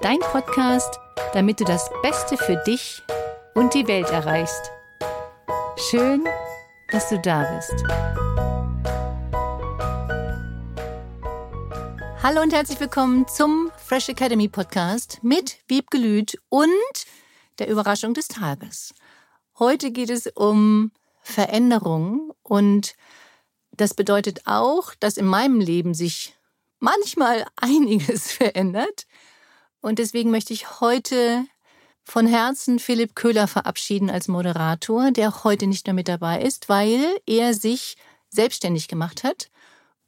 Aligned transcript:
Dein 0.00 0.18
Podcast, 0.20 0.98
damit 1.34 1.60
du 1.60 1.64
das 1.64 1.90
Beste 2.02 2.38
für 2.38 2.56
dich 2.66 3.02
und 3.54 3.74
die 3.74 3.86
Welt 3.86 4.08
erreichst. 4.10 4.70
Schön, 5.76 6.24
dass 6.90 7.08
du 7.08 7.18
da 7.18 7.42
bist. 7.54 7.84
Hallo 12.22 12.42
und 12.42 12.52
herzlich 12.52 12.78
willkommen 12.78 13.26
zum 13.28 13.70
Fresh 13.76 14.10
Academy 14.10 14.48
Podcast 14.48 15.20
mit 15.22 15.58
Wiebgelüt 15.68 16.38
und 16.48 16.68
der 17.58 17.68
Überraschung 17.68 18.14
des 18.14 18.28
Tages. 18.28 18.94
Heute 19.58 19.90
geht 19.90 20.10
es 20.10 20.26
um 20.26 20.92
Veränderung 21.22 22.32
und 22.42 22.94
das 23.72 23.94
bedeutet 23.94 24.46
auch, 24.46 24.94
dass 25.00 25.16
in 25.16 25.26
meinem 25.26 25.60
Leben 25.60 25.94
sich 25.94 26.36
manchmal 26.78 27.46
einiges 27.56 28.32
verändert. 28.32 29.06
Und 29.80 29.98
deswegen 29.98 30.30
möchte 30.30 30.52
ich 30.52 30.80
heute 30.80 31.46
von 32.04 32.26
Herzen 32.26 32.78
Philipp 32.78 33.14
Köhler 33.14 33.46
verabschieden 33.46 34.10
als 34.10 34.28
Moderator, 34.28 35.10
der 35.10 35.44
heute 35.44 35.66
nicht 35.66 35.86
mehr 35.86 35.94
mit 35.94 36.08
dabei 36.08 36.42
ist, 36.42 36.68
weil 36.68 37.04
er 37.26 37.54
sich 37.54 37.96
selbstständig 38.30 38.88
gemacht 38.88 39.24
hat 39.24 39.50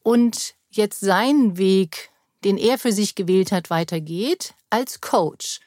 und 0.03 0.55
jetzt 0.71 1.01
seinen 1.01 1.59
Weg, 1.59 2.11
den 2.45 2.57
er 2.57 2.79
für 2.79 2.93
sich 2.93 3.15
gewählt 3.15 3.53
hat, 3.53 3.71
weitergeht 3.71 4.55
als 4.71 5.01
Coach. 5.01 5.61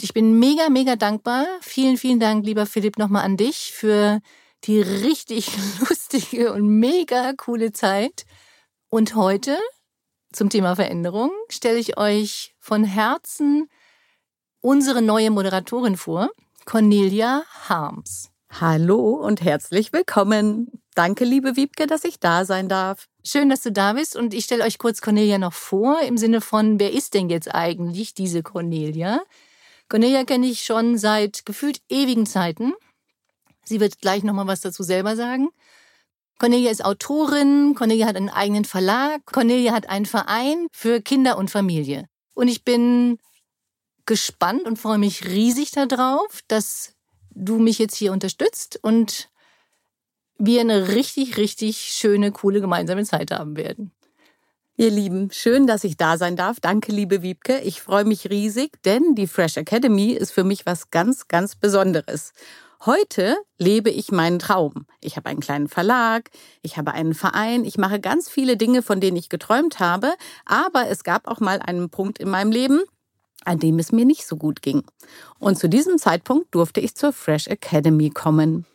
Ich 0.00 0.14
bin 0.14 0.38
mega, 0.38 0.68
mega 0.68 0.94
dankbar. 0.94 1.46
Vielen, 1.60 1.96
vielen 1.96 2.20
Dank, 2.20 2.44
lieber 2.44 2.66
Philipp, 2.66 2.98
nochmal 2.98 3.24
an 3.24 3.36
dich 3.36 3.72
für 3.72 4.20
die 4.64 4.80
richtig 4.80 5.50
lustige 5.88 6.52
und 6.52 6.68
mega 6.68 7.32
coole 7.36 7.72
Zeit. 7.72 8.24
Und 8.90 9.14
heute 9.14 9.58
zum 10.32 10.50
Thema 10.50 10.76
Veränderung 10.76 11.30
stelle 11.48 11.78
ich 11.78 11.96
euch 11.96 12.54
von 12.60 12.84
Herzen 12.84 13.68
unsere 14.60 15.02
neue 15.02 15.30
Moderatorin 15.30 15.96
vor, 15.96 16.30
Cornelia 16.64 17.44
Harms. 17.68 18.30
Hallo 18.50 19.10
und 19.10 19.42
herzlich 19.42 19.92
willkommen. 19.92 20.80
Danke, 20.94 21.24
liebe 21.24 21.56
Wiebke, 21.56 21.86
dass 21.86 22.04
ich 22.04 22.18
da 22.18 22.44
sein 22.44 22.68
darf. 22.68 23.06
Schön, 23.24 23.50
dass 23.50 23.60
du 23.60 23.70
da 23.70 23.92
bist 23.92 24.16
und 24.16 24.34
ich 24.34 24.44
stelle 24.44 24.64
euch 24.64 24.78
kurz 24.78 25.00
Cornelia 25.00 25.38
noch 25.38 25.52
vor 25.52 26.00
im 26.00 26.16
Sinne 26.16 26.40
von, 26.40 26.80
wer 26.80 26.92
ist 26.92 27.14
denn 27.14 27.28
jetzt 27.28 27.54
eigentlich 27.54 28.14
diese 28.14 28.42
Cornelia? 28.42 29.20
Cornelia 29.88 30.24
kenne 30.24 30.46
ich 30.46 30.62
schon 30.62 30.98
seit 30.98 31.46
gefühlt 31.46 31.80
ewigen 31.88 32.26
Zeiten. 32.26 32.72
Sie 33.64 33.80
wird 33.80 34.00
gleich 34.00 34.24
noch 34.24 34.34
mal 34.34 34.46
was 34.46 34.60
dazu 34.60 34.82
selber 34.82 35.14
sagen. 35.14 35.50
Cornelia 36.38 36.70
ist 36.70 36.84
Autorin, 36.84 37.74
Cornelia 37.74 38.06
hat 38.06 38.16
einen 38.16 38.28
eigenen 38.28 38.64
Verlag, 38.64 39.24
Cornelia 39.26 39.72
hat 39.72 39.88
einen 39.88 40.06
Verein 40.06 40.68
für 40.72 41.00
Kinder 41.00 41.36
und 41.36 41.50
Familie. 41.50 42.08
Und 42.34 42.48
ich 42.48 42.64
bin 42.64 43.18
gespannt 44.08 44.62
und 44.64 44.78
freue 44.78 44.98
mich 44.98 45.26
riesig 45.26 45.70
darauf, 45.70 46.40
dass 46.48 46.94
du 47.30 47.58
mich 47.58 47.78
jetzt 47.78 47.94
hier 47.94 48.10
unterstützt 48.10 48.80
und 48.82 49.28
wir 50.38 50.60
eine 50.60 50.88
richtig, 50.88 51.36
richtig 51.36 51.78
schöne, 51.78 52.32
coole 52.32 52.60
gemeinsame 52.60 53.04
Zeit 53.04 53.30
haben 53.30 53.56
werden. 53.56 53.92
Ihr 54.76 54.90
Lieben, 54.90 55.30
schön, 55.30 55.66
dass 55.66 55.84
ich 55.84 55.96
da 55.96 56.16
sein 56.16 56.36
darf. 56.36 56.60
Danke, 56.60 56.90
liebe 56.90 57.20
Wiebke. 57.20 57.58
Ich 57.60 57.82
freue 57.82 58.04
mich 58.04 58.30
riesig, 58.30 58.82
denn 58.84 59.14
die 59.14 59.26
Fresh 59.26 59.56
Academy 59.56 60.12
ist 60.12 60.30
für 60.30 60.44
mich 60.44 60.64
was 60.64 60.90
ganz, 60.90 61.28
ganz 61.28 61.56
Besonderes. 61.56 62.32
Heute 62.86 63.36
lebe 63.58 63.90
ich 63.90 64.12
meinen 64.12 64.38
Traum. 64.38 64.86
Ich 65.00 65.16
habe 65.16 65.28
einen 65.28 65.40
kleinen 65.40 65.68
Verlag, 65.68 66.30
ich 66.62 66.78
habe 66.78 66.92
einen 66.92 67.14
Verein, 67.14 67.64
ich 67.64 67.76
mache 67.76 67.98
ganz 67.98 68.30
viele 68.30 68.56
Dinge, 68.56 68.82
von 68.82 69.00
denen 69.00 69.16
ich 69.16 69.28
geträumt 69.28 69.80
habe, 69.80 70.14
aber 70.46 70.88
es 70.88 71.02
gab 71.02 71.26
auch 71.26 71.40
mal 71.40 71.58
einen 71.58 71.90
Punkt 71.90 72.20
in 72.20 72.30
meinem 72.30 72.52
Leben, 72.52 72.80
an 73.44 73.58
dem 73.58 73.78
es 73.78 73.92
mir 73.92 74.04
nicht 74.04 74.26
so 74.26 74.36
gut 74.36 74.62
ging. 74.62 74.82
Und 75.38 75.58
zu 75.58 75.68
diesem 75.68 75.98
Zeitpunkt 75.98 76.54
durfte 76.54 76.80
ich 76.80 76.94
zur 76.94 77.12
Fresh 77.12 77.46
Academy 77.46 78.10
kommen. 78.10 78.66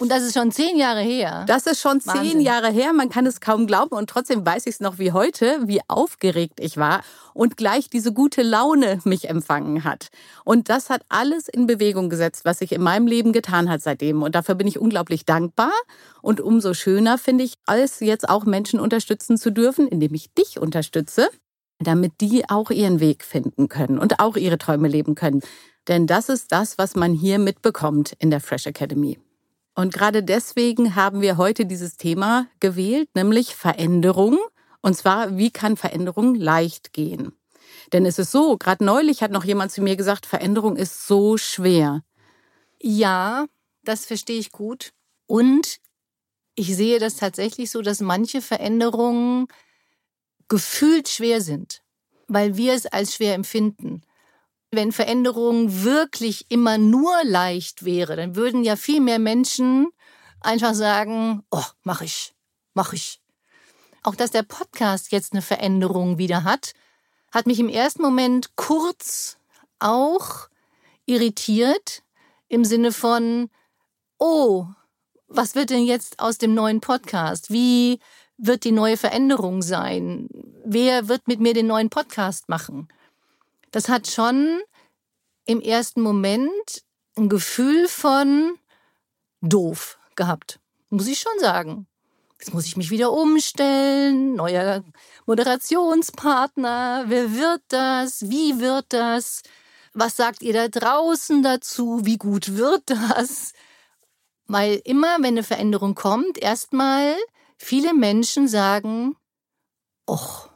Und 0.00 0.08
das 0.10 0.22
ist 0.22 0.32
schon 0.32 0.50
zehn 0.50 0.78
Jahre 0.78 1.02
her. 1.02 1.44
Das 1.46 1.66
ist 1.66 1.78
schon 1.78 2.00
Wahnsinn. 2.06 2.30
zehn 2.30 2.40
Jahre 2.40 2.70
her. 2.70 2.94
Man 2.94 3.10
kann 3.10 3.26
es 3.26 3.40
kaum 3.40 3.66
glauben. 3.66 3.94
Und 3.94 4.08
trotzdem 4.08 4.46
weiß 4.46 4.66
ich 4.66 4.74
es 4.76 4.80
noch 4.80 4.98
wie 4.98 5.12
heute, 5.12 5.58
wie 5.66 5.82
aufgeregt 5.88 6.58
ich 6.58 6.78
war 6.78 7.02
und 7.34 7.58
gleich 7.58 7.90
diese 7.90 8.10
gute 8.10 8.42
Laune 8.42 9.00
mich 9.04 9.28
empfangen 9.28 9.84
hat. 9.84 10.08
Und 10.42 10.70
das 10.70 10.88
hat 10.88 11.02
alles 11.10 11.48
in 11.48 11.66
Bewegung 11.66 12.08
gesetzt, 12.08 12.46
was 12.46 12.60
sich 12.60 12.72
in 12.72 12.80
meinem 12.82 13.06
Leben 13.06 13.34
getan 13.34 13.68
hat 13.68 13.82
seitdem. 13.82 14.22
Und 14.22 14.34
dafür 14.34 14.54
bin 14.54 14.66
ich 14.66 14.78
unglaublich 14.78 15.26
dankbar. 15.26 15.72
Und 16.22 16.40
umso 16.40 16.72
schöner 16.72 17.18
finde 17.18 17.44
ich, 17.44 17.54
als 17.66 18.00
jetzt 18.00 18.26
auch 18.26 18.46
Menschen 18.46 18.80
unterstützen 18.80 19.36
zu 19.36 19.50
dürfen, 19.50 19.86
indem 19.86 20.14
ich 20.14 20.32
dich 20.32 20.58
unterstütze 20.58 21.28
damit 21.80 22.20
die 22.20 22.48
auch 22.48 22.70
ihren 22.70 23.00
Weg 23.00 23.24
finden 23.24 23.68
können 23.68 23.98
und 23.98 24.20
auch 24.20 24.36
ihre 24.36 24.58
Träume 24.58 24.88
leben 24.88 25.14
können. 25.14 25.40
Denn 25.88 26.06
das 26.06 26.28
ist 26.28 26.52
das, 26.52 26.78
was 26.78 26.94
man 26.94 27.12
hier 27.14 27.38
mitbekommt 27.38 28.14
in 28.18 28.30
der 28.30 28.40
Fresh 28.40 28.66
Academy. 28.66 29.18
Und 29.74 29.94
gerade 29.94 30.22
deswegen 30.22 30.94
haben 30.94 31.22
wir 31.22 31.36
heute 31.36 31.64
dieses 31.64 31.96
Thema 31.96 32.46
gewählt, 32.60 33.08
nämlich 33.14 33.56
Veränderung. 33.56 34.38
Und 34.82 34.96
zwar, 34.96 35.36
wie 35.36 35.50
kann 35.50 35.76
Veränderung 35.76 36.34
leicht 36.34 36.92
gehen? 36.92 37.32
Denn 37.92 38.04
es 38.04 38.18
ist 38.18 38.30
so, 38.30 38.56
gerade 38.56 38.84
neulich 38.84 39.22
hat 39.22 39.30
noch 39.30 39.44
jemand 39.44 39.72
zu 39.72 39.82
mir 39.82 39.96
gesagt, 39.96 40.26
Veränderung 40.26 40.76
ist 40.76 41.06
so 41.06 41.36
schwer. 41.36 42.02
Ja, 42.80 43.46
das 43.82 44.04
verstehe 44.04 44.38
ich 44.38 44.52
gut. 44.52 44.92
Und 45.26 45.78
ich 46.54 46.76
sehe 46.76 46.98
das 46.98 47.16
tatsächlich 47.16 47.70
so, 47.70 47.82
dass 47.82 48.00
manche 48.00 48.42
Veränderungen 48.42 49.46
gefühlt 50.50 51.08
schwer 51.08 51.40
sind, 51.40 51.82
weil 52.28 52.58
wir 52.58 52.74
es 52.74 52.84
als 52.84 53.14
schwer 53.14 53.34
empfinden. 53.34 54.02
Wenn 54.70 54.92
Veränderung 54.92 55.82
wirklich 55.82 56.50
immer 56.50 56.76
nur 56.76 57.24
leicht 57.24 57.84
wäre, 57.86 58.16
dann 58.16 58.36
würden 58.36 58.62
ja 58.62 58.76
viel 58.76 59.00
mehr 59.00 59.18
Menschen 59.18 59.88
einfach 60.40 60.74
sagen, 60.74 61.42
oh, 61.50 61.64
mach 61.82 62.02
ich, 62.02 62.34
mach 62.74 62.92
ich. 62.92 63.22
Auch 64.02 64.14
dass 64.14 64.30
der 64.30 64.42
Podcast 64.42 65.12
jetzt 65.12 65.32
eine 65.32 65.42
Veränderung 65.42 66.18
wieder 66.18 66.44
hat, 66.44 66.72
hat 67.32 67.46
mich 67.46 67.60
im 67.60 67.68
ersten 67.68 68.02
Moment 68.02 68.56
kurz 68.56 69.38
auch 69.78 70.48
irritiert 71.06 72.02
im 72.48 72.64
Sinne 72.64 72.92
von, 72.92 73.50
oh, 74.18 74.66
was 75.28 75.54
wird 75.54 75.70
denn 75.70 75.84
jetzt 75.84 76.18
aus 76.18 76.38
dem 76.38 76.54
neuen 76.54 76.80
Podcast? 76.80 77.50
Wie 77.50 78.00
wird 78.40 78.64
die 78.64 78.72
neue 78.72 78.96
Veränderung 78.96 79.62
sein? 79.62 80.28
Wer 80.64 81.08
wird 81.08 81.28
mit 81.28 81.40
mir 81.40 81.54
den 81.54 81.66
neuen 81.66 81.90
Podcast 81.90 82.48
machen? 82.48 82.88
Das 83.70 83.88
hat 83.88 84.08
schon 84.08 84.60
im 85.44 85.60
ersten 85.60 86.00
Moment 86.00 86.84
ein 87.16 87.28
Gefühl 87.28 87.88
von 87.88 88.58
doof 89.40 89.98
gehabt, 90.16 90.58
muss 90.88 91.06
ich 91.06 91.20
schon 91.20 91.38
sagen. 91.40 91.86
Jetzt 92.38 92.54
muss 92.54 92.64
ich 92.64 92.76
mich 92.76 92.90
wieder 92.90 93.12
umstellen, 93.12 94.34
neuer 94.34 94.82
Moderationspartner, 95.26 97.04
wer 97.08 97.34
wird 97.34 97.60
das, 97.68 98.30
wie 98.30 98.58
wird 98.60 98.86
das, 98.88 99.42
was 99.92 100.16
sagt 100.16 100.42
ihr 100.42 100.54
da 100.54 100.68
draußen 100.68 101.42
dazu, 101.42 102.00
wie 102.04 102.16
gut 102.16 102.56
wird 102.56 102.88
das? 102.88 103.52
Weil 104.46 104.80
immer, 104.84 105.16
wenn 105.18 105.34
eine 105.34 105.42
Veränderung 105.42 105.94
kommt, 105.94 106.38
erstmal 106.38 107.14
Viele 107.62 107.92
Menschen 107.92 108.48
sagen, 108.48 109.16
och, 110.08 110.48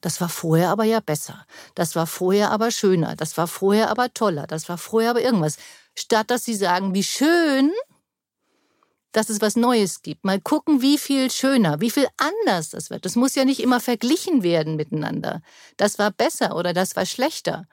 das 0.00 0.18
war 0.22 0.30
vorher 0.30 0.70
aber 0.70 0.84
ja 0.84 1.00
besser, 1.00 1.44
das 1.74 1.94
war 1.94 2.06
vorher 2.06 2.50
aber 2.50 2.70
schöner, 2.70 3.16
das 3.16 3.36
war 3.36 3.46
vorher 3.46 3.90
aber 3.90 4.14
toller, 4.14 4.46
das 4.46 4.66
war 4.66 4.78
vorher 4.78 5.10
aber 5.10 5.20
irgendwas. 5.20 5.58
Statt 5.94 6.30
dass 6.30 6.46
sie 6.46 6.54
sagen, 6.54 6.94
wie 6.94 7.04
schön, 7.04 7.70
dass 9.12 9.28
es 9.28 9.42
was 9.42 9.56
Neues 9.56 10.00
gibt. 10.00 10.24
Mal 10.24 10.40
gucken, 10.40 10.80
wie 10.80 10.96
viel 10.96 11.30
schöner, 11.30 11.82
wie 11.82 11.90
viel 11.90 12.08
anders 12.16 12.70
das 12.70 12.88
wird. 12.88 13.04
Das 13.04 13.14
muss 13.14 13.34
ja 13.34 13.44
nicht 13.44 13.60
immer 13.60 13.78
verglichen 13.78 14.42
werden 14.42 14.76
miteinander. 14.76 15.42
Das 15.76 15.98
war 15.98 16.10
besser 16.10 16.56
oder 16.56 16.72
das 16.72 16.96
war 16.96 17.04
schlechter, 17.04 17.66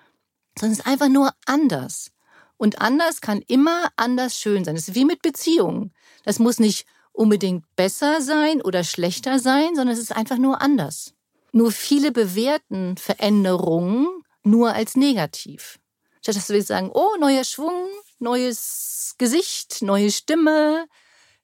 sondern 0.59 0.73
es 0.73 0.79
ist 0.79 0.87
einfach 0.87 1.09
nur 1.09 1.31
anders. 1.45 2.11
Und 2.57 2.81
anders 2.81 3.21
kann 3.21 3.41
immer 3.47 3.87
anders 3.95 4.37
schön 4.37 4.65
sein. 4.65 4.75
Es 4.75 4.89
ist 4.89 4.95
wie 4.95 5.05
mit 5.05 5.21
Beziehungen. 5.21 5.93
Das 6.25 6.39
muss 6.39 6.59
nicht 6.59 6.85
unbedingt 7.15 7.63
besser 7.75 8.21
sein 8.21 8.61
oder 8.61 8.83
schlechter 8.83 9.39
sein, 9.39 9.75
sondern 9.75 9.95
es 9.95 9.99
ist 9.99 10.15
einfach 10.15 10.37
nur 10.37 10.61
anders. 10.61 11.13
Nur 11.51 11.71
viele 11.71 12.11
bewerten 12.11 12.97
Veränderungen 12.97 14.07
nur 14.43 14.73
als 14.73 14.95
negativ. 14.95 15.79
Statt 16.21 16.35
dass 16.35 16.49
wir 16.49 16.61
sagen, 16.63 16.91
oh, 16.93 17.15
neuer 17.19 17.43
Schwung, 17.43 17.87
neues 18.19 19.15
Gesicht, 19.17 19.81
neue 19.81 20.11
Stimme, 20.11 20.85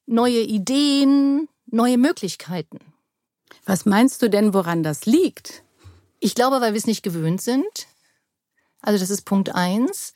neue 0.05 0.41
Ideen, 0.41 1.47
neue 1.67 1.97
Möglichkeiten. 1.97 2.79
Was 3.65 3.85
meinst 3.85 4.21
du 4.21 4.29
denn, 4.29 4.53
woran 4.53 4.83
das 4.83 5.05
liegt? 5.05 5.63
Ich 6.19 6.35
glaube, 6.35 6.61
weil 6.61 6.73
wir 6.73 6.77
es 6.77 6.87
nicht 6.87 7.03
gewöhnt 7.03 7.41
sind. 7.41 7.87
Also 8.81 8.99
das 8.99 9.09
ist 9.09 9.23
Punkt 9.23 9.53
eins. 9.53 10.13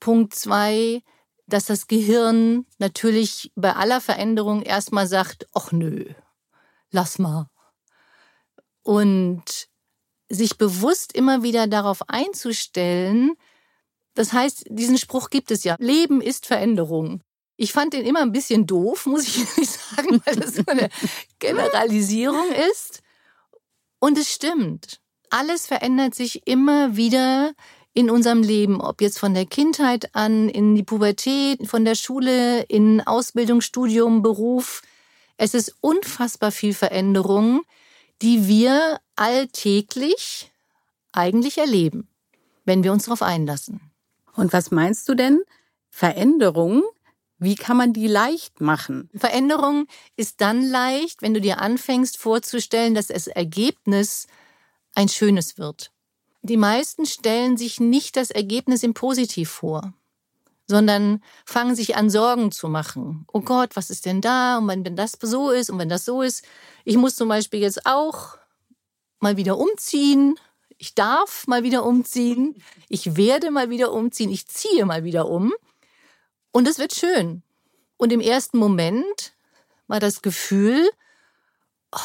Punkt 0.00 0.34
zwei, 0.34 1.02
dass 1.48 1.64
das 1.64 1.86
Gehirn 1.86 2.66
natürlich 2.78 3.50
bei 3.56 3.74
aller 3.74 4.00
Veränderung 4.00 4.62
erstmal 4.62 5.06
sagt, 5.06 5.48
ach 5.54 5.72
nö, 5.72 6.04
lass 6.90 7.18
mal. 7.18 7.48
Und 8.82 9.68
sich 10.28 10.58
bewusst 10.58 11.14
immer 11.14 11.42
wieder 11.42 11.66
darauf 11.66 12.08
einzustellen, 12.08 13.32
das 14.14 14.32
heißt, 14.32 14.66
diesen 14.68 14.98
Spruch 14.98 15.30
gibt 15.30 15.50
es 15.50 15.64
ja. 15.64 15.76
Leben 15.78 16.20
ist 16.20 16.44
Veränderung. 16.44 17.22
Ich 17.56 17.72
fand 17.72 17.94
den 17.94 18.04
immer 18.04 18.20
ein 18.20 18.32
bisschen 18.32 18.66
doof, 18.66 19.06
muss 19.06 19.26
ich 19.26 19.38
ehrlich 19.48 19.70
sagen, 19.70 20.22
weil 20.24 20.36
das 20.36 20.56
so 20.56 20.62
eine 20.66 20.90
Generalisierung 21.38 22.52
ist. 22.70 23.00
Und 24.00 24.18
es 24.18 24.30
stimmt. 24.30 25.00
Alles 25.30 25.66
verändert 25.66 26.14
sich 26.14 26.46
immer 26.46 26.96
wieder 26.96 27.52
in 27.98 28.10
unserem 28.10 28.44
Leben, 28.44 28.80
ob 28.80 29.00
jetzt 29.00 29.18
von 29.18 29.34
der 29.34 29.44
Kindheit 29.44 30.14
an, 30.14 30.48
in 30.48 30.76
die 30.76 30.84
Pubertät, 30.84 31.66
von 31.66 31.84
der 31.84 31.96
Schule, 31.96 32.62
in 32.62 33.00
Ausbildung, 33.00 33.60
Studium, 33.60 34.22
Beruf. 34.22 34.82
Es 35.36 35.52
ist 35.52 35.74
unfassbar 35.80 36.52
viel 36.52 36.74
Veränderung, 36.74 37.62
die 38.22 38.46
wir 38.46 39.00
alltäglich 39.16 40.52
eigentlich 41.10 41.58
erleben, 41.58 42.06
wenn 42.64 42.84
wir 42.84 42.92
uns 42.92 43.06
darauf 43.06 43.20
einlassen. 43.20 43.80
Und 44.36 44.52
was 44.52 44.70
meinst 44.70 45.08
du 45.08 45.16
denn? 45.16 45.42
Veränderung, 45.90 46.84
wie 47.38 47.56
kann 47.56 47.76
man 47.76 47.92
die 47.92 48.06
leicht 48.06 48.60
machen? 48.60 49.10
Veränderung 49.12 49.88
ist 50.14 50.40
dann 50.40 50.62
leicht, 50.62 51.20
wenn 51.20 51.34
du 51.34 51.40
dir 51.40 51.60
anfängst 51.60 52.16
vorzustellen, 52.16 52.94
dass 52.94 53.08
das 53.08 53.26
Ergebnis 53.26 54.28
ein 54.94 55.08
schönes 55.08 55.58
wird. 55.58 55.90
Die 56.42 56.56
meisten 56.56 57.04
stellen 57.04 57.56
sich 57.56 57.80
nicht 57.80 58.16
das 58.16 58.30
Ergebnis 58.30 58.82
im 58.82 58.94
Positiv 58.94 59.50
vor, 59.50 59.92
sondern 60.66 61.22
fangen 61.44 61.74
sich 61.74 61.96
an, 61.96 62.10
Sorgen 62.10 62.52
zu 62.52 62.68
machen. 62.68 63.26
Oh 63.32 63.40
Gott, 63.40 63.74
was 63.74 63.90
ist 63.90 64.06
denn 64.06 64.20
da? 64.20 64.58
Und 64.58 64.68
wenn 64.68 64.96
das 64.96 65.18
so 65.20 65.50
ist 65.50 65.70
und 65.70 65.78
wenn 65.78 65.88
das 65.88 66.04
so 66.04 66.22
ist. 66.22 66.44
Ich 66.84 66.96
muss 66.96 67.16
zum 67.16 67.28
Beispiel 67.28 67.60
jetzt 67.60 67.86
auch 67.86 68.38
mal 69.18 69.36
wieder 69.36 69.58
umziehen. 69.58 70.38
Ich 70.76 70.94
darf 70.94 71.46
mal 71.48 71.64
wieder 71.64 71.84
umziehen. 71.84 72.62
Ich 72.88 73.16
werde 73.16 73.50
mal 73.50 73.68
wieder 73.68 73.92
umziehen. 73.92 74.30
Ich 74.30 74.46
ziehe 74.46 74.86
mal 74.86 75.02
wieder 75.02 75.28
um. 75.28 75.52
Und 76.52 76.68
es 76.68 76.78
wird 76.78 76.94
schön. 76.94 77.42
Und 77.96 78.12
im 78.12 78.20
ersten 78.20 78.58
Moment 78.58 79.34
war 79.88 79.98
das 79.98 80.22
Gefühl, 80.22 80.88
oh, 81.92 81.98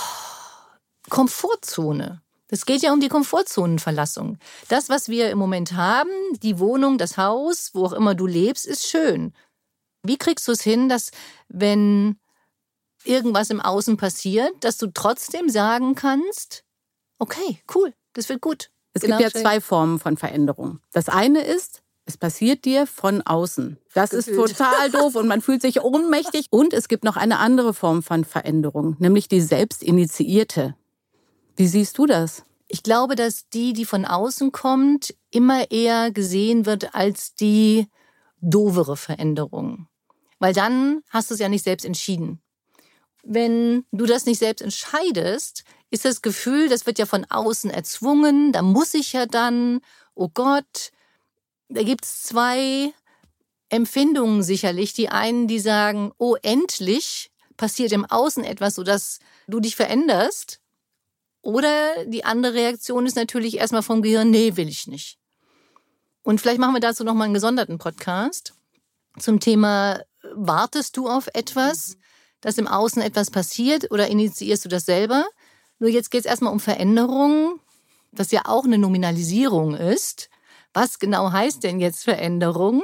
Komfortzone. 1.10 2.23
Es 2.54 2.68
geht 2.68 2.84
ja 2.84 2.94
um 2.94 3.00
die 3.00 3.10
Komfortzonenverlassung. 3.10 4.38
Das, 4.68 4.88
was 4.88 5.10
wir 5.10 5.32
im 5.32 5.40
Moment 5.40 5.74
haben, 5.74 6.12
die 6.44 6.60
Wohnung, 6.60 7.00
das 7.00 7.18
Haus, 7.18 7.72
wo 7.74 7.84
auch 7.84 7.94
immer 7.94 8.14
du 8.14 8.28
lebst, 8.28 8.68
ist 8.68 8.88
schön. 8.88 9.34
Wie 10.04 10.18
kriegst 10.18 10.48
du 10.48 10.52
es 10.52 10.62
hin, 10.62 10.88
dass 10.88 11.10
wenn 11.48 12.20
irgendwas 13.06 13.50
im 13.50 13.60
Außen 13.60 13.98
passiert, 13.98 14.52
dass 14.60 14.78
du 14.78 14.86
trotzdem 14.94 15.50
sagen 15.50 15.96
kannst, 15.96 16.64
okay, 17.18 17.60
cool, 17.74 17.92
das 18.14 18.30
wird 18.30 18.42
gut. 18.42 18.70
Es 18.94 19.02
genau 19.02 19.18
gibt 19.18 19.34
ja 19.34 19.42
zwei 19.42 19.60
Formen 19.60 19.98
von 19.98 20.16
Veränderung. 20.16 20.80
Das 20.92 21.10
eine 21.10 21.42
ist, 21.42 21.82
es 22.06 22.18
passiert 22.18 22.66
dir 22.66 22.86
von 22.86 23.24
außen. 23.24 23.80
Das 23.96 24.12
Gefühlt. 24.12 24.52
ist 24.52 24.58
total 24.58 24.92
doof 24.92 25.16
und 25.16 25.28
man 25.28 25.42
fühlt 25.42 25.64
sich 25.64 25.82
ohnmächtig. 25.82 26.46
Und 26.52 26.72
es 26.72 26.88
gibt 26.88 27.04
noch 27.04 27.18
eine 27.18 27.40
andere 27.40 27.74
Form 27.74 28.04
von 28.04 28.26
Veränderung, 28.26 28.96
nämlich 29.00 29.28
die 29.28 29.42
selbstinitiierte. 29.42 30.76
Wie 31.56 31.68
siehst 31.68 31.98
du 31.98 32.06
das? 32.06 32.44
Ich 32.68 32.84
glaube, 32.84 33.16
dass 33.16 33.50
die, 33.50 33.74
die 33.74 33.86
von 33.86 34.06
außen 34.06 34.52
kommt, 34.52 35.14
immer 35.30 35.70
eher 35.72 36.12
gesehen 36.12 36.66
wird 36.66 36.96
als 36.96 37.36
die 37.36 37.88
doovere 38.42 38.98
Veränderung. 38.98 39.88
Weil 40.40 40.54
dann 40.54 41.02
hast 41.10 41.30
du 41.30 41.36
es 41.36 41.40
ja 41.40 41.50
nicht 41.50 41.64
selbst 41.64 41.86
entschieden. 41.86 42.42
Wenn 43.24 43.86
du 43.92 44.06
das 44.06 44.26
nicht 44.26 44.40
selbst 44.40 44.62
entscheidest, 44.62 45.64
ist 45.92 46.04
das 46.04 46.22
Gefühl, 46.22 46.68
das 46.68 46.86
wird 46.86 47.00
ja 47.00 47.06
von 47.06 47.26
außen 47.30 47.70
erzwungen, 47.70 48.52
da 48.52 48.62
muss 48.62 48.94
ich 48.96 49.14
ja 49.14 49.26
dann, 49.26 49.80
oh 50.16 50.30
Gott, 50.34 50.92
da 51.70 51.84
gibt's 51.84 52.24
zwei 52.24 52.92
Empfindungen 53.70 54.44
sicherlich. 54.44 54.94
Die 54.94 55.10
einen, 55.10 55.48
die 55.48 55.60
sagen, 55.60 56.12
oh, 56.18 56.36
endlich 56.42 57.32
passiert 57.56 57.92
im 57.92 58.06
Außen 58.06 58.44
etwas, 58.44 58.76
sodass 58.76 59.20
du 59.48 59.60
dich 59.60 59.76
veränderst. 59.76 60.60
Oder 61.44 62.06
die 62.06 62.25
andere 62.25 62.56
Reaktion 62.56 63.06
ist 63.06 63.16
natürlich 63.16 63.57
erstmal 63.57 63.84
vom 63.84 64.01
Gehirn, 64.01 64.31
nee, 64.31 64.56
will 64.56 64.69
ich 64.69 64.88
nicht. 64.88 65.19
Und 66.24 66.42
vielleicht 66.42 66.60
machen 66.60 66.74
wir 66.74 66.80
dazu 66.80 67.04
nochmal 67.04 67.25
einen 67.25 67.34
gesonderten 67.34 67.78
Podcast 67.78 68.54
zum 69.19 69.40
Thema, 69.40 70.01
wartest 70.34 70.98
du 70.98 71.07
auf 71.07 71.28
etwas, 71.34 71.98
dass 72.42 72.57
im 72.57 72.68
Außen 72.68 73.01
etwas 73.01 73.30
passiert 73.30 73.92
oder 73.92 74.07
initiierst 74.07 74.66
du 74.66 74.69
das 74.69 74.86
selber? 74.86 75.25
Nur 75.80 75.90
jetzt 75.90 76.12
geht 76.12 76.22
es 76.22 76.25
erstmal 76.25 76.54
um 76.54 76.60
Veränderung, 76.60 77.60
das 78.12 78.31
ja 78.31 78.44
auch 78.46 78.63
eine 78.63 78.78
Nominalisierung 78.78 79.75
ist. 79.75 80.30
Was 80.74 80.98
genau 80.98 81.31
heißt 81.31 81.63
denn 81.63 81.80
jetzt 81.80 82.04
Veränderung? 82.04 82.84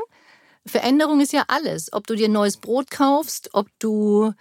Veränderung 0.66 1.22
ist 1.22 1.34
ja 1.34 1.46
alles. 1.48 1.92
Ob 1.94 2.06
du 2.06 2.16
dir 2.16 2.30
neues 2.30 2.58
Brot 2.58 2.92
kaufst, 2.92 3.50
ob 3.54 3.68
du 3.80 4.34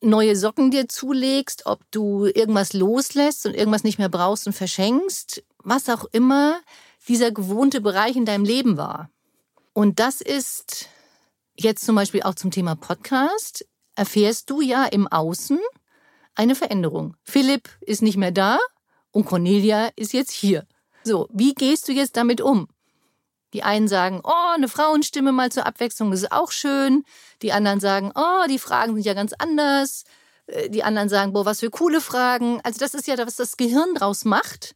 neue 0.00 0.36
Socken 0.36 0.70
dir 0.70 0.88
zulegst, 0.88 1.66
ob 1.66 1.80
du 1.90 2.26
irgendwas 2.26 2.72
loslässt 2.72 3.46
und 3.46 3.54
irgendwas 3.54 3.84
nicht 3.84 3.98
mehr 3.98 4.08
brauchst 4.08 4.46
und 4.46 4.52
verschenkst, 4.52 5.42
was 5.62 5.88
auch 5.88 6.04
immer 6.12 6.60
dieser 7.08 7.30
gewohnte 7.30 7.80
Bereich 7.80 8.16
in 8.16 8.24
deinem 8.24 8.44
Leben 8.44 8.76
war. 8.76 9.10
Und 9.72 9.98
das 9.98 10.20
ist 10.20 10.88
jetzt 11.56 11.84
zum 11.84 11.96
Beispiel 11.96 12.22
auch 12.22 12.34
zum 12.34 12.50
Thema 12.50 12.74
Podcast, 12.74 13.66
erfährst 13.94 14.50
du 14.50 14.60
ja 14.60 14.84
im 14.84 15.08
Außen 15.08 15.58
eine 16.34 16.54
Veränderung. 16.54 17.16
Philipp 17.22 17.68
ist 17.80 18.02
nicht 18.02 18.16
mehr 18.16 18.30
da 18.30 18.58
und 19.10 19.26
Cornelia 19.26 19.90
ist 19.96 20.12
jetzt 20.12 20.30
hier. 20.30 20.66
So, 21.02 21.28
wie 21.32 21.54
gehst 21.54 21.88
du 21.88 21.92
jetzt 21.92 22.16
damit 22.16 22.40
um? 22.40 22.68
Die 23.54 23.62
einen 23.62 23.88
sagen, 23.88 24.20
oh, 24.24 24.52
eine 24.54 24.68
Frauenstimme 24.68 25.32
mal 25.32 25.50
zur 25.50 25.66
Abwechslung 25.66 26.12
ist 26.12 26.30
auch 26.32 26.50
schön. 26.50 27.04
Die 27.42 27.52
anderen 27.52 27.80
sagen, 27.80 28.12
oh, 28.14 28.46
die 28.48 28.58
Fragen 28.58 28.94
sind 28.94 29.06
ja 29.06 29.14
ganz 29.14 29.32
anders. 29.32 30.04
Äh, 30.46 30.70
die 30.70 30.82
anderen 30.82 31.08
sagen, 31.08 31.32
boah, 31.32 31.46
was 31.46 31.60
für 31.60 31.70
coole 31.70 32.00
Fragen. 32.00 32.60
Also 32.62 32.78
das 32.78 32.94
ist 32.94 33.06
ja, 33.06 33.16
was 33.18 33.36
das 33.36 33.56
Gehirn 33.56 33.94
draus 33.94 34.24
macht, 34.24 34.74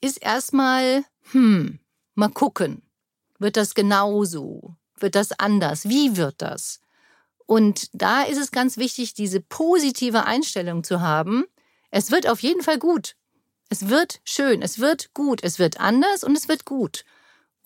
ist 0.00 0.22
erstmal, 0.22 1.04
hm, 1.32 1.80
mal 2.14 2.28
gucken. 2.28 2.82
Wird 3.38 3.56
das 3.56 3.74
genauso? 3.74 4.74
Wird 4.98 5.14
das 5.14 5.32
anders? 5.38 5.88
Wie 5.88 6.16
wird 6.16 6.42
das? 6.42 6.80
Und 7.46 7.88
da 7.92 8.22
ist 8.22 8.38
es 8.38 8.50
ganz 8.50 8.76
wichtig, 8.76 9.14
diese 9.14 9.40
positive 9.40 10.24
Einstellung 10.24 10.84
zu 10.84 11.00
haben. 11.00 11.44
Es 11.90 12.10
wird 12.10 12.28
auf 12.28 12.42
jeden 12.42 12.62
Fall 12.62 12.78
gut. 12.78 13.14
Es 13.70 13.88
wird 13.88 14.20
schön, 14.24 14.60
es 14.62 14.78
wird 14.78 15.14
gut, 15.14 15.42
es 15.42 15.58
wird 15.58 15.78
anders 15.80 16.24
und 16.24 16.36
es 16.36 16.48
wird 16.48 16.64
gut. 16.64 17.04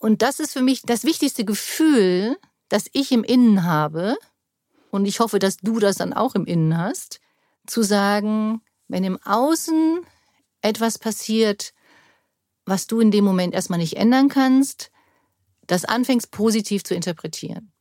Und 0.03 0.21
das 0.21 0.41
ist 0.41 0.51
für 0.51 0.61
mich 0.61 0.81
das 0.81 1.05
wichtigste 1.05 1.45
Gefühl, 1.45 2.37
das 2.67 2.87
ich 2.91 3.13
im 3.13 3.23
Innen 3.23 3.63
habe. 3.63 4.17
Und 4.91 5.05
ich 5.05 5.21
hoffe, 5.21 5.39
dass 5.39 5.55
du 5.55 5.79
das 5.79 5.95
dann 5.95 6.11
auch 6.11 6.35
im 6.35 6.43
Innen 6.43 6.77
hast. 6.77 7.21
Zu 7.67 7.83
sagen, 7.83 8.61
wenn 8.89 9.05
im 9.05 9.17
Außen 9.23 10.01
etwas 10.59 10.99
passiert, 10.99 11.73
was 12.65 12.85
du 12.85 12.99
in 12.99 13.11
dem 13.11 13.23
Moment 13.23 13.53
erstmal 13.53 13.79
nicht 13.79 13.95
ändern 13.95 14.27
kannst, 14.27 14.91
das 15.67 15.85
anfängst 15.85 16.31
positiv 16.31 16.83
zu 16.83 16.93
interpretieren. 16.93 17.71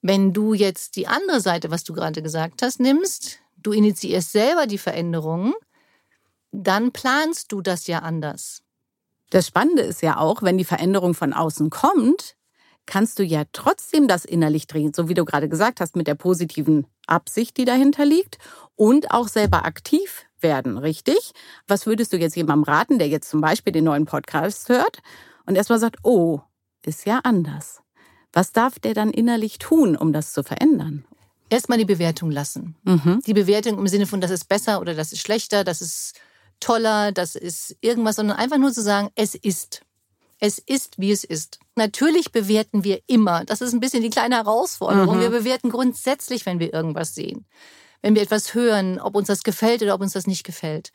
Wenn 0.00 0.32
du 0.32 0.54
jetzt 0.54 0.96
die 0.96 1.08
andere 1.08 1.42
Seite, 1.42 1.70
was 1.70 1.84
du 1.84 1.92
gerade 1.92 2.22
gesagt 2.22 2.62
hast, 2.62 2.80
nimmst, 2.80 3.40
du 3.58 3.72
initiierst 3.72 4.32
selber 4.32 4.66
die 4.66 4.78
Veränderung, 4.78 5.52
dann 6.52 6.90
planst 6.90 7.52
du 7.52 7.60
das 7.60 7.86
ja 7.86 7.98
anders. 7.98 8.64
Das 9.34 9.48
Spannende 9.48 9.82
ist 9.82 10.00
ja 10.00 10.18
auch, 10.18 10.42
wenn 10.42 10.58
die 10.58 10.64
Veränderung 10.64 11.12
von 11.12 11.32
außen 11.32 11.68
kommt, 11.68 12.36
kannst 12.86 13.18
du 13.18 13.24
ja 13.24 13.42
trotzdem 13.52 14.06
das 14.06 14.24
innerlich 14.24 14.68
drehen, 14.68 14.94
so 14.94 15.08
wie 15.08 15.14
du 15.14 15.24
gerade 15.24 15.48
gesagt 15.48 15.80
hast, 15.80 15.96
mit 15.96 16.06
der 16.06 16.14
positiven 16.14 16.86
Absicht, 17.08 17.56
die 17.56 17.64
dahinter 17.64 18.04
liegt 18.04 18.38
und 18.76 19.10
auch 19.10 19.26
selber 19.26 19.64
aktiv 19.64 20.26
werden, 20.38 20.78
richtig? 20.78 21.32
Was 21.66 21.84
würdest 21.84 22.12
du 22.12 22.16
jetzt 22.16 22.36
jemandem 22.36 22.62
raten, 22.62 23.00
der 23.00 23.08
jetzt 23.08 23.28
zum 23.28 23.40
Beispiel 23.40 23.72
den 23.72 23.82
neuen 23.82 24.06
Podcast 24.06 24.68
hört 24.68 25.02
und 25.46 25.56
erstmal 25.56 25.80
sagt, 25.80 25.96
oh, 26.04 26.38
ist 26.86 27.04
ja 27.04 27.18
anders. 27.24 27.82
Was 28.32 28.52
darf 28.52 28.78
der 28.78 28.94
dann 28.94 29.10
innerlich 29.10 29.58
tun, 29.58 29.96
um 29.96 30.12
das 30.12 30.32
zu 30.32 30.44
verändern? 30.44 31.04
Erstmal 31.50 31.78
die 31.78 31.84
Bewertung 31.84 32.30
lassen. 32.30 32.76
Mhm. 32.84 33.20
Die 33.26 33.34
Bewertung 33.34 33.80
im 33.80 33.88
Sinne 33.88 34.06
von, 34.06 34.20
das 34.20 34.30
ist 34.30 34.48
besser 34.48 34.80
oder 34.80 34.94
das 34.94 35.10
ist 35.10 35.22
schlechter, 35.22 35.64
das 35.64 35.80
ist 35.80 36.20
toller, 36.64 37.12
das 37.12 37.36
ist 37.36 37.76
irgendwas, 37.80 38.16
sondern 38.16 38.38
einfach 38.38 38.56
nur 38.56 38.72
zu 38.72 38.82
sagen, 38.82 39.10
es 39.14 39.34
ist. 39.34 39.82
Es 40.40 40.58
ist, 40.58 40.98
wie 40.98 41.12
es 41.12 41.22
ist. 41.24 41.58
Natürlich 41.76 42.32
bewerten 42.32 42.84
wir 42.84 43.00
immer. 43.06 43.44
Das 43.44 43.60
ist 43.60 43.72
ein 43.72 43.80
bisschen 43.80 44.02
die 44.02 44.10
kleine 44.10 44.36
Herausforderung. 44.36 45.16
Mhm. 45.16 45.20
Wir 45.20 45.30
bewerten 45.30 45.70
grundsätzlich, 45.70 46.44
wenn 46.44 46.58
wir 46.58 46.72
irgendwas 46.72 47.14
sehen. 47.14 47.46
Wenn 48.02 48.14
wir 48.14 48.22
etwas 48.22 48.54
hören, 48.54 49.00
ob 49.00 49.14
uns 49.14 49.28
das 49.28 49.42
gefällt 49.42 49.82
oder 49.82 49.94
ob 49.94 50.00
uns 50.00 50.12
das 50.12 50.26
nicht 50.26 50.44
gefällt. 50.44 50.90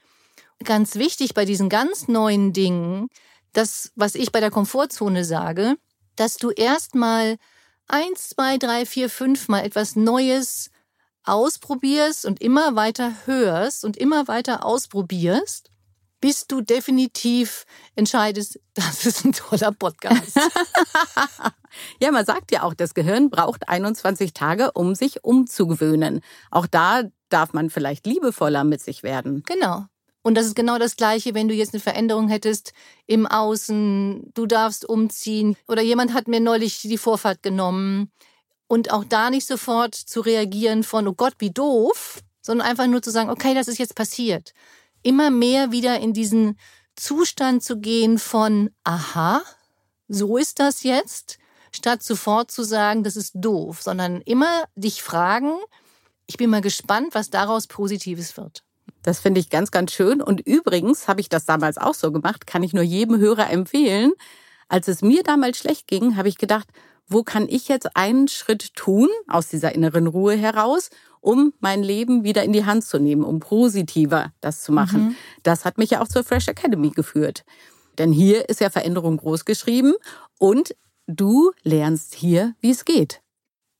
Ganz 0.64 0.96
wichtig 0.96 1.34
bei 1.34 1.46
diesen 1.46 1.70
ganz 1.70 2.08
neuen 2.08 2.52
Dingen, 2.52 3.08
das, 3.54 3.92
was 3.96 4.16
ich 4.16 4.32
bei 4.32 4.40
der 4.40 4.52
Komfortzone 4.52 5.24
sage, 5.24 5.76
dass 6.16 6.38
du 6.38 6.50
erstmal 6.50 7.38
eins, 7.88 8.30
zwei, 8.30 8.58
drei, 8.58 8.86
vier, 8.86 9.10
fünf 9.10 9.48
Mal 9.48 9.62
etwas 9.62 9.96
Neues 9.96 10.70
ausprobierst 11.32 12.26
und 12.26 12.42
immer 12.42 12.76
weiter 12.76 13.14
hörst 13.26 13.86
und 13.86 13.98
immer 13.98 14.28
weiter 14.28 14.66
ausprobierst, 14.66 15.70
bis 16.22 16.48
du 16.48 16.62
definitiv 16.62 17.66
entscheidest, 17.96 18.60
das 18.74 19.06
ist 19.06 19.26
ein 19.26 19.34
toller 19.34 19.72
Podcast. 19.72 20.38
ja, 22.02 22.12
man 22.12 22.26
sagt 22.26 22.52
ja 22.52 22.64
auch, 22.64 22.74
das 22.74 22.94
Gehirn 22.94 23.30
braucht 23.30 23.70
21 23.70 24.34
Tage, 24.34 24.72
um 24.74 24.96
sich 24.96 25.24
umzugewöhnen. 25.24 26.22
Auch 26.52 26.68
da 26.68 27.04
darf 27.30 27.54
man 27.54 27.70
vielleicht 27.70 28.06
liebevoller 28.06 28.64
mit 28.64 28.82
sich 28.82 29.04
werden. 29.04 29.44
Genau. 29.46 29.86
Und 30.22 30.36
das 30.36 30.46
ist 30.46 30.56
genau 30.56 30.78
das 30.78 30.98
Gleiche, 30.98 31.34
wenn 31.34 31.48
du 31.48 31.54
jetzt 31.54 31.74
eine 31.74 31.80
Veränderung 31.80 32.28
hättest 32.28 32.74
im 33.08 33.26
Außen, 33.26 34.32
du 34.34 34.46
darfst 34.46 34.88
umziehen 34.88 35.56
oder 35.68 35.82
jemand 35.82 36.14
hat 36.14 36.28
mir 36.28 36.42
neulich 36.42 36.82
die 36.82 36.98
Vorfahrt 36.98 37.42
genommen 37.42 38.12
und 38.70 38.92
auch 38.92 39.04
da 39.04 39.32
nicht 39.32 39.48
sofort 39.48 39.96
zu 39.96 40.22
reagieren 40.22 40.84
von, 40.84 41.08
oh 41.08 41.14
Gott, 41.14 41.34
wie 41.40 41.50
doof, 41.50 42.20
sondern 42.42 42.68
einfach 42.68 42.86
nur 42.88 43.02
zu 43.02 43.10
sagen, 43.10 43.30
okay, 43.30 43.54
das 43.56 43.68
ist 43.68 43.80
jetzt 43.80 43.96
passiert. 43.96 44.54
Immer 45.02 45.32
mehr 45.32 45.72
wieder 45.72 46.00
in 46.00 46.14
diesen 46.14 46.58
Zustand 46.96 47.64
zu 47.64 47.80
gehen 47.80 48.20
von, 48.20 48.70
aha, 48.84 49.42
so 50.08 50.38
ist 50.38 50.60
das 50.60 50.84
jetzt, 50.84 51.40
statt 51.72 52.04
sofort 52.04 52.52
zu 52.52 52.64
sagen, 52.64 53.04
das 53.04 53.16
ist 53.16 53.34
doof, 53.34 53.82
sondern 53.82 54.22
immer 54.22 54.66
dich 54.76 55.02
fragen, 55.02 55.54
ich 56.28 56.38
bin 56.38 56.52
mal 56.52 56.62
gespannt, 56.62 57.16
was 57.16 57.32
daraus 57.32 57.66
Positives 57.66 58.38
wird. 58.38 58.64
Das 59.02 59.20
finde 59.20 59.40
ich 59.40 59.50
ganz, 59.50 59.72
ganz 59.72 59.92
schön. 59.92 60.22
Und 60.22 60.42
übrigens 60.42 61.08
habe 61.08 61.22
ich 61.22 61.30
das 61.30 61.46
damals 61.46 61.80
auch 61.80 61.96
so 61.96 62.12
gemacht, 62.12 62.46
kann 62.46 62.62
ich 62.62 62.74
nur 62.74 62.84
jedem 62.84 63.18
Hörer 63.18 63.50
empfehlen. 63.50 64.12
Als 64.68 64.88
es 64.88 65.02
mir 65.02 65.24
damals 65.24 65.58
schlecht 65.58 65.88
ging, 65.88 66.18
habe 66.18 66.30
ich 66.30 66.38
gedacht, 66.38 66.68
wo 67.10 67.24
kann 67.24 67.48
ich 67.50 67.68
jetzt 67.68 67.96
einen 67.96 68.28
Schritt 68.28 68.76
tun 68.76 69.10
aus 69.28 69.48
dieser 69.48 69.74
inneren 69.74 70.08
Ruhe 70.08 70.36
heraus, 70.36 70.90
um 71.22 71.54
mein 71.60 71.84
Leben 71.84 72.24
wieder 72.24 72.44
in 72.44 72.54
die 72.54 72.66
Hand 72.66 72.86
zu 72.86 73.00
nehmen, 73.00 73.24
um 73.24 73.40
positiver 73.40 74.32
das 74.42 74.62
zu 74.62 74.72
machen. 74.72 75.02
Mhm. 75.02 75.16
Das 75.44 75.66
hat 75.66 75.78
mich 75.78 75.90
ja 75.90 76.02
auch 76.02 76.08
zur 76.08 76.24
Fresh 76.24 76.48
Academy 76.48 76.92
geführt. 76.92 77.44
Denn 77.98 78.14
hier 78.14 78.48
ist 78.48 78.62
ja 78.62 78.70
Veränderung 78.70 79.18
groß 79.18 79.44
geschrieben 79.44 79.94
und 80.38 80.76
du 81.08 81.52
lernst 81.64 82.16
hier, 82.16 82.56
wie 82.62 82.72
es 82.72 82.86
geht. 82.86 83.22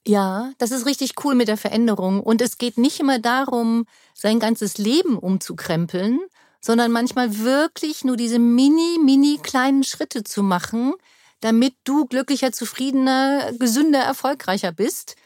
Ja, 0.06 0.52
das 0.58 0.70
ist 0.70 0.86
richtig 0.86 1.12
cool 1.24 1.34
mit 1.34 1.48
der 1.48 1.56
Veränderung. 1.56 2.20
Und 2.20 2.42
es 2.42 2.58
geht 2.58 2.78
nicht 2.78 3.00
immer 3.00 3.18
darum, 3.18 3.86
sein 4.14 4.40
ganzes 4.40 4.78
Leben 4.78 5.18
umzukrempeln, 5.18 6.20
sondern 6.60 6.90
manchmal 6.90 7.38
wirklich 7.38 8.04
nur 8.04 8.16
diese 8.16 8.38
mini, 8.38 8.98
mini 9.02 9.38
kleinen 9.42 9.84
Schritte 9.84 10.24
zu 10.24 10.42
machen, 10.42 10.94
damit 11.40 11.74
du 11.84 12.06
glücklicher, 12.06 12.52
zufriedener, 12.52 13.52
gesünder, 13.58 14.00
erfolgreicher 14.00 14.72
bist 14.72 15.16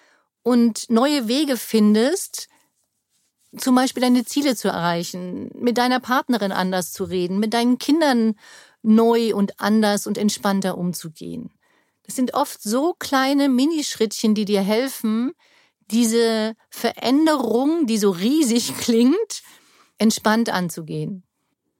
und 0.43 0.89
neue 0.91 1.29
Wege 1.29 1.57
findest, 1.57 2.49
zum 3.57 3.75
Beispiel 3.75 4.03
deine 4.03 4.25
Ziele 4.25 4.57
zu 4.57 4.69
erreichen, 4.69 5.51
mit 5.55 5.79
deiner 5.79 6.01
Partnerin 6.01 6.53
anders 6.53 6.93
zu 6.93 7.05
reden, 7.05 7.39
mit 7.39 7.55
deinen 7.55 7.79
Kindern 7.79 8.35
neu 8.83 9.35
und 9.35 9.61
anders 9.61 10.07
und 10.07 10.19
entspannter 10.19 10.77
umzugehen. 10.77 11.51
Das 12.05 12.17
sind 12.17 12.35
oft 12.35 12.63
so 12.63 12.95
kleine 12.99 13.49
Minischrittchen, 13.49 14.35
die 14.35 14.45
dir 14.45 14.61
helfen, 14.61 15.33
diese 15.91 16.55
Veränderung, 16.71 17.87
die 17.87 17.99
so 17.99 18.11
riesig 18.11 18.77
klingt, 18.79 19.43
entspannt 19.99 20.51
anzugehen. 20.51 21.25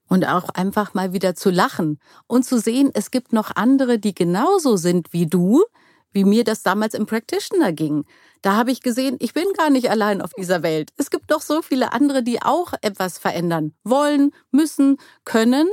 Und 0.07 0.25
auch 0.25 0.49
einfach 0.49 0.93
mal 0.93 1.13
wieder 1.13 1.35
zu 1.35 1.49
lachen 1.49 1.99
und 2.27 2.45
zu 2.45 2.59
sehen, 2.59 2.91
es 2.93 3.09
gibt 3.09 3.33
noch 3.33 3.55
andere, 3.55 3.97
die 3.97 4.13
genauso 4.13 4.77
sind 4.77 5.13
wie 5.13 5.25
du, 5.25 5.63
wie 6.11 6.23
mir 6.23 6.43
das 6.43 6.63
damals 6.63 6.93
im 6.93 7.05
Practitioner 7.05 7.73
ging. 7.73 8.05
Da 8.41 8.55
habe 8.55 8.71
ich 8.71 8.81
gesehen, 8.81 9.17
ich 9.19 9.33
bin 9.33 9.45
gar 9.57 9.69
nicht 9.69 9.89
allein 9.89 10.21
auf 10.21 10.31
dieser 10.33 10.63
Welt. 10.63 10.91
Es 10.97 11.09
gibt 11.09 11.31
doch 11.31 11.41
so 11.41 11.61
viele 11.61 11.91
andere, 11.91 12.23
die 12.23 12.41
auch 12.41 12.73
etwas 12.81 13.17
verändern 13.17 13.73
wollen, 13.83 14.31
müssen, 14.51 14.97
können. 15.23 15.67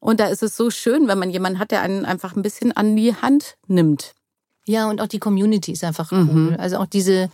Und 0.00 0.20
da 0.20 0.26
ist 0.26 0.42
es 0.42 0.56
so 0.56 0.70
schön, 0.70 1.06
wenn 1.06 1.18
man 1.18 1.30
jemanden 1.30 1.58
hat, 1.58 1.70
der 1.70 1.82
einen 1.82 2.04
einfach 2.04 2.34
ein 2.34 2.42
bisschen 2.42 2.72
an 2.72 2.96
die 2.96 3.14
Hand 3.14 3.56
nimmt. 3.66 4.14
Ja, 4.66 4.88
und 4.88 5.00
auch 5.00 5.06
die 5.06 5.18
Community 5.18 5.72
ist 5.72 5.84
einfach 5.84 6.10
cool. 6.12 6.24
Mhm. 6.24 6.56
Also 6.58 6.78
auch 6.78 6.86
diese 6.86 7.28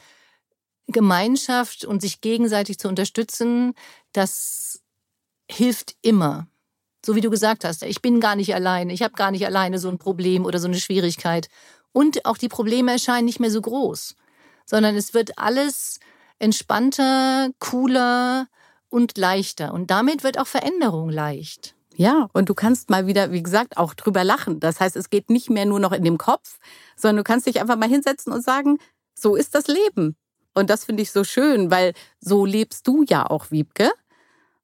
Gemeinschaft 0.89 1.85
und 1.85 2.03
sich 2.03 2.21
gegenseitig 2.21 2.79
zu 2.79 2.89
unterstützen, 2.89 3.75
das 4.13 4.80
hilft 5.51 5.97
immer. 6.03 6.47
So 7.05 7.15
wie 7.15 7.21
du 7.21 7.31
gesagt 7.31 7.65
hast, 7.65 7.83
ich 7.83 8.03
bin 8.03 8.21
gar 8.21 8.37
nicht 8.37 8.55
alleine, 8.55 8.93
ich 8.93 9.03
habe 9.03 9.15
gar 9.15 9.31
nicht 9.31 9.47
alleine 9.47 9.79
so 9.79 9.89
ein 9.89 9.99
Problem 9.99 10.45
oder 10.45 10.59
so 10.59 10.69
eine 10.69 10.79
Schwierigkeit. 10.79 11.49
Und 11.93 12.25
auch 12.25 12.37
die 12.37 12.49
Probleme 12.49 12.93
erscheinen 12.93 13.25
nicht 13.25 13.41
mehr 13.41 13.51
so 13.51 13.61
groß, 13.61 14.15
sondern 14.65 14.95
es 14.97 15.15
wird 15.15 15.39
alles 15.39 15.99
entspannter, 16.39 17.51
cooler 17.59 18.47
und 18.91 19.17
leichter. 19.19 19.73
Und 19.73 19.91
damit 19.91 20.23
wird 20.23 20.39
auch 20.39 20.47
Veränderung 20.47 21.11
leicht. 21.11 21.75
Ja, 21.97 22.29
und 22.33 22.49
du 22.49 22.55
kannst 22.55 22.89
mal 22.89 23.07
wieder, 23.07 23.33
wie 23.33 23.43
gesagt, 23.43 23.77
auch 23.77 23.95
drüber 23.95 24.25
lachen. 24.25 24.61
Das 24.61 24.81
heißt, 24.81 24.97
es 24.97 25.11
geht 25.11 25.31
nicht 25.31 25.51
mehr 25.51 25.67
nur 25.67 25.81
noch 25.81 25.93
in 25.93 26.05
dem 26.05 26.19
Kopf, 26.19 26.59
sondern 26.97 27.19
du 27.19 27.25
kannst 27.25 27.47
dich 27.47 27.61
einfach 27.61 27.77
mal 27.77 27.89
hinsetzen 27.89 28.33
und 28.33 28.45
sagen, 28.45 28.79
so 29.15 29.37
ist 29.37 29.55
das 29.55 29.67
Leben. 29.67 30.17
Und 30.55 30.71
das 30.71 30.85
finde 30.85 31.03
ich 31.03 31.13
so 31.13 31.25
schön, 31.25 31.71
weil 31.71 31.93
so 32.21 32.45
lebst 32.45 32.87
du 32.87 33.05
ja 33.09 33.27
auch, 33.27 33.51
Wiebke 33.51 33.91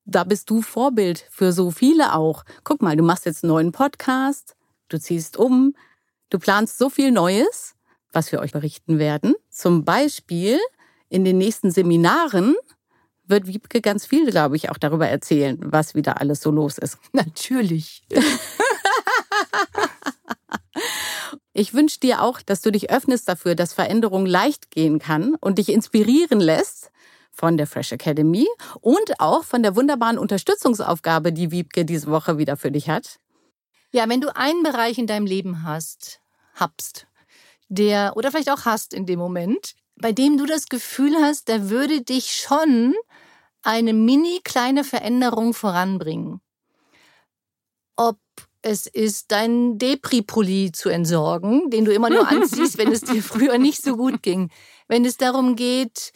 da 0.07 0.25
bist 0.25 0.49
du 0.51 0.63
Vorbild 0.63 1.27
für 1.31 1.53
so 1.53 1.71
viele 1.71 2.15
auch. 2.15 2.45
Guck 2.65 2.81
mal, 2.81 2.97
du 2.97 3.03
machst 3.03 3.27
jetzt 3.27 3.45
einen 3.45 3.53
neuen 3.53 3.73
Podcast, 3.73 4.57
du 4.89 4.99
ziehst 4.99 5.37
um, 5.37 5.75
du 6.31 6.39
planst 6.39 6.79
so 6.79 6.89
viel 6.89 7.11
Neues, 7.11 7.75
was 8.13 8.33
wir 8.33 8.41
euch 8.41 8.53
berichten 8.53 8.99
werden. 8.99 9.35
Zum 9.51 9.85
Beispiel 9.85 10.59
in 11.09 11.25
den 11.25 11.39
nächsten 11.39 11.71
Seminaren 11.71 12.55
wird 13.27 13.49
Wiebke 13.49 13.81
ganz 13.81 14.07
viel, 14.07 14.31
glaube 14.31 14.57
ich, 14.57 14.71
auch 14.71 14.79
darüber 14.79 15.09
erzählen, 15.09 15.59
was 15.61 15.97
wieder 15.97 16.21
alles 16.21 16.41
so 16.41 16.53
los 16.53 16.79
ist. 16.79 16.99
Natürlich. 17.13 18.07
Ich 21.53 21.75
wünsche 21.75 21.99
dir 21.99 22.23
auch, 22.23 22.43
dass 22.43 22.61
du 22.61 22.71
dich 22.71 22.91
öffnest 22.91 23.29
dafür, 23.29 23.55
dass 23.55 23.73
Veränderung 23.73 24.27
leicht 24.27 24.71
gehen 24.71 24.99
kann 24.99 25.35
und 25.41 25.59
dich 25.59 25.71
inspirieren 25.71 26.39
lässt 26.39 26.91
von 27.37 27.59
der 27.59 27.67
Fresh 27.67 27.93
Academy 27.93 28.49
und 28.81 29.21
auch 29.21 29.45
von 29.45 29.63
der 29.63 29.77
wunderbaren 29.77 30.17
Unterstützungsaufgabe, 30.17 31.33
die 31.33 31.51
Wiebke 31.51 31.85
diese 31.85 32.07
Woche 32.07 32.39
wieder 32.39 32.57
für 32.57 32.73
dich 32.73 32.89
hat. 32.89 33.19
Ja, 33.93 34.09
wenn 34.09 34.23
du 34.23 34.35
einen 34.35 34.63
Bereich 34.63 34.97
in 34.97 35.07
deinem 35.07 35.27
Leben 35.27 35.63
hast, 35.63 36.21
habst, 36.55 37.07
der 37.69 38.17
oder 38.17 38.31
vielleicht 38.31 38.51
auch 38.51 38.65
hast 38.65 38.95
in 38.95 39.05
dem 39.05 39.19
Moment, 39.19 39.75
bei 39.97 40.13
dem 40.13 40.39
du 40.39 40.47
das 40.47 40.69
Gefühl 40.69 41.15
hast, 41.21 41.49
der 41.49 41.69
würde 41.69 42.01
dich 42.01 42.35
schon 42.35 42.95
eine 43.63 43.93
mini 43.93 44.41
kleine 44.43 44.83
Veränderung 44.83 45.53
voranbringen. 45.53 46.41
Ob 47.97 48.19
es 48.63 48.87
ist, 48.87 49.31
deinen 49.31 49.79
Depri-Pulli 49.79 50.73
zu 50.73 50.89
entsorgen, 50.89 51.71
den 51.71 51.85
du 51.85 51.93
immer 51.93 52.09
nur 52.09 52.27
anziehst, 52.29 52.79
wenn 52.79 52.93
es 52.93 53.03
dir 53.03 53.23
früher 53.23 53.59
nicht 53.59 53.83
so 53.83 53.97
gut 53.97 54.23
ging. 54.23 54.51
Wenn 54.89 55.05
es 55.05 55.19
darum 55.19 55.55
geht, 55.55 56.13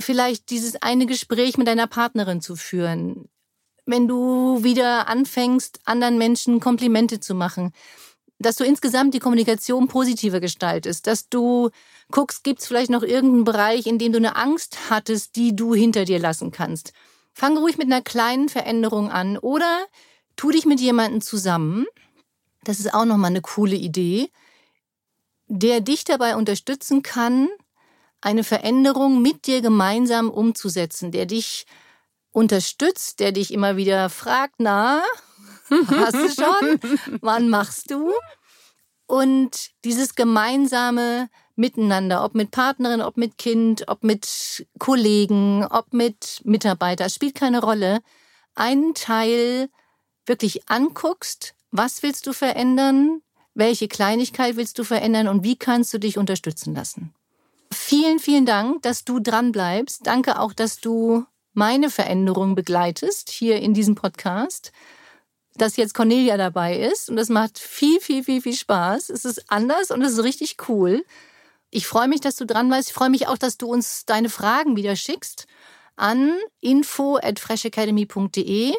vielleicht 0.00 0.50
dieses 0.50 0.76
eine 0.82 1.06
Gespräch 1.06 1.58
mit 1.58 1.66
deiner 1.66 1.86
Partnerin 1.86 2.40
zu 2.40 2.56
führen, 2.56 3.28
wenn 3.86 4.06
du 4.06 4.62
wieder 4.62 5.08
anfängst, 5.08 5.80
anderen 5.84 6.18
Menschen 6.18 6.60
Komplimente 6.60 7.20
zu 7.20 7.34
machen, 7.34 7.72
dass 8.38 8.56
du 8.56 8.64
insgesamt 8.64 9.14
die 9.14 9.18
Kommunikation 9.18 9.88
positiver 9.88 10.40
gestaltest, 10.40 11.06
dass 11.06 11.28
du 11.28 11.70
guckst, 12.10 12.44
gibt 12.44 12.60
es 12.60 12.66
vielleicht 12.66 12.90
noch 12.90 13.02
irgendeinen 13.02 13.44
Bereich, 13.44 13.86
in 13.86 13.98
dem 13.98 14.12
du 14.12 14.18
eine 14.18 14.36
Angst 14.36 14.90
hattest, 14.90 15.36
die 15.36 15.56
du 15.56 15.74
hinter 15.74 16.04
dir 16.04 16.18
lassen 16.18 16.50
kannst. 16.50 16.92
Fang 17.32 17.56
ruhig 17.56 17.78
mit 17.78 17.86
einer 17.86 18.02
kleinen 18.02 18.48
Veränderung 18.48 19.10
an 19.10 19.38
oder 19.38 19.86
tu 20.36 20.50
dich 20.50 20.66
mit 20.66 20.80
jemandem 20.80 21.20
zusammen. 21.20 21.86
Das 22.64 22.78
ist 22.78 22.94
auch 22.94 23.04
nochmal 23.04 23.30
eine 23.30 23.40
coole 23.40 23.76
Idee, 23.76 24.30
der 25.46 25.80
dich 25.80 26.04
dabei 26.04 26.36
unterstützen 26.36 27.02
kann, 27.02 27.48
eine 28.20 28.44
Veränderung 28.44 29.22
mit 29.22 29.46
dir 29.46 29.60
gemeinsam 29.60 30.30
umzusetzen, 30.30 31.12
der 31.12 31.26
dich 31.26 31.66
unterstützt, 32.32 33.20
der 33.20 33.32
dich 33.32 33.52
immer 33.52 33.76
wieder 33.76 34.10
fragt, 34.10 34.56
na, 34.58 35.02
hast 35.70 36.14
du 36.14 36.28
schon? 36.30 36.80
Wann 37.20 37.48
machst 37.48 37.90
du? 37.90 38.12
Und 39.06 39.70
dieses 39.84 40.14
gemeinsame 40.14 41.28
Miteinander, 41.56 42.24
ob 42.24 42.34
mit 42.34 42.50
Partnerin, 42.50 43.02
ob 43.02 43.16
mit 43.16 43.38
Kind, 43.38 43.88
ob 43.88 44.04
mit 44.04 44.66
Kollegen, 44.78 45.64
ob 45.64 45.92
mit 45.92 46.40
Mitarbeiter, 46.44 47.08
spielt 47.08 47.34
keine 47.34 47.60
Rolle. 47.60 48.00
Einen 48.54 48.94
Teil 48.94 49.68
wirklich 50.26 50.68
anguckst, 50.68 51.54
was 51.70 52.02
willst 52.02 52.26
du 52.26 52.32
verändern, 52.32 53.22
welche 53.54 53.88
Kleinigkeit 53.88 54.56
willst 54.56 54.78
du 54.78 54.84
verändern 54.84 55.26
und 55.26 55.42
wie 55.42 55.56
kannst 55.56 55.92
du 55.92 55.98
dich 55.98 56.16
unterstützen 56.16 56.74
lassen. 56.74 57.12
Vielen, 57.72 58.18
vielen 58.18 58.46
Dank, 58.46 58.82
dass 58.82 59.04
du 59.04 59.20
dran 59.20 59.52
bleibst. 59.52 60.06
Danke 60.06 60.38
auch, 60.40 60.52
dass 60.52 60.80
du 60.80 61.24
meine 61.52 61.90
Veränderung 61.90 62.54
begleitest 62.54 63.30
hier 63.30 63.60
in 63.60 63.74
diesem 63.74 63.94
Podcast. 63.94 64.72
Dass 65.54 65.76
jetzt 65.76 65.94
Cornelia 65.94 66.36
dabei 66.36 66.78
ist 66.78 67.10
und 67.10 67.16
das 67.16 67.28
macht 67.28 67.58
viel, 67.58 68.00
viel, 68.00 68.22
viel, 68.22 68.40
viel 68.40 68.54
Spaß. 68.54 69.10
Es 69.10 69.24
ist 69.24 69.50
anders 69.50 69.90
und 69.90 70.02
es 70.02 70.12
ist 70.12 70.22
richtig 70.24 70.56
cool. 70.68 71.04
Ich 71.70 71.86
freue 71.86 72.08
mich, 72.08 72.20
dass 72.20 72.36
du 72.36 72.46
dran 72.46 72.68
bleibst. 72.68 72.90
Ich 72.90 72.94
freue 72.94 73.10
mich 73.10 73.26
auch, 73.26 73.36
dass 73.36 73.58
du 73.58 73.66
uns 73.66 74.06
deine 74.06 74.30
Fragen 74.30 74.76
wieder 74.76 74.96
schickst 74.96 75.46
an 75.96 76.32
info 76.60 77.16
at 77.16 77.40
freshacademy.de. 77.40 78.72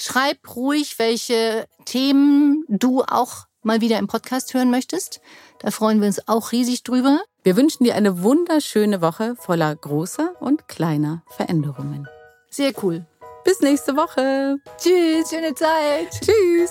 Schreib 0.00 0.56
ruhig, 0.56 0.98
welche 0.98 1.66
Themen 1.84 2.64
du 2.68 3.02
auch 3.02 3.46
mal 3.62 3.80
wieder 3.80 3.98
im 3.98 4.06
Podcast 4.06 4.54
hören 4.54 4.70
möchtest. 4.70 5.20
Da 5.58 5.70
freuen 5.70 6.00
wir 6.00 6.06
uns 6.06 6.26
auch 6.28 6.52
riesig 6.52 6.82
drüber. 6.82 7.20
Wir 7.42 7.56
wünschen 7.56 7.84
dir 7.84 7.94
eine 7.94 8.22
wunderschöne 8.22 9.00
Woche 9.00 9.34
voller 9.36 9.74
großer 9.74 10.34
und 10.40 10.68
kleiner 10.68 11.22
Veränderungen. 11.28 12.08
Sehr 12.50 12.72
cool. 12.82 13.06
Bis 13.44 13.60
nächste 13.60 13.96
Woche. 13.96 14.58
Tschüss, 14.78 15.30
schöne 15.30 15.54
Zeit. 15.54 16.10
Tschüss. 16.20 16.70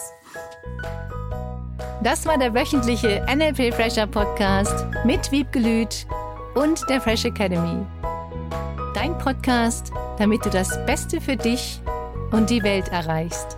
Das 2.03 2.25
war 2.25 2.38
der 2.38 2.53
wöchentliche 2.53 3.25
NLP 3.27 3.74
Fresher 3.74 4.08
Podcast 4.08 4.86
mit 5.03 5.31
Wiebgelüt 5.31 6.05
und 6.55 6.88
der 6.89 7.01
Fresh 7.01 7.25
Academy. 7.25 7.86
Dein 8.93 9.17
Podcast, 9.17 9.91
damit 10.17 10.46
du 10.46 10.50
das 10.50 10.69
Beste 10.86 11.19
für 11.19 11.36
dich 11.36 11.81
und 12.31 12.50
die 12.50 12.63
Welt 12.63 12.88
erreichst. 12.89 13.58